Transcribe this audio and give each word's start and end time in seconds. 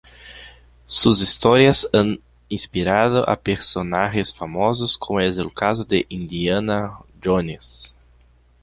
Sus 0.87 1.21
historias 1.21 1.87
han 1.93 2.19
inspirado 2.49 3.29
a 3.29 3.35
personajes 3.35 4.33
famosos, 4.33 4.97
como 4.97 5.19
es 5.19 5.37
el 5.37 5.53
caso 5.53 5.83
de 5.83 6.07
Indiana 6.09 6.97
Jones. 7.23 7.93